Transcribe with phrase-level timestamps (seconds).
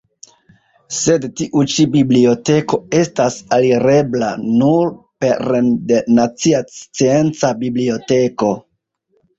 [0.99, 4.93] Sed tiu ĉi biblioteko estas alirebla nur
[5.27, 8.55] pere de nacia scienca biblioteko.